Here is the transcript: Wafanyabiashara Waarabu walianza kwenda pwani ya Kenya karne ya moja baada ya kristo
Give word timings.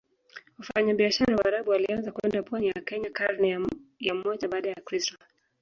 Wafanyabiashara 0.59 1.35
Waarabu 1.39 1.69
walianza 1.69 2.11
kwenda 2.11 2.43
pwani 2.43 2.67
ya 2.67 2.73
Kenya 2.81 3.09
karne 3.09 3.59
ya 3.99 4.15
moja 4.15 4.47
baada 4.47 4.69
ya 4.69 4.75
kristo 4.75 5.17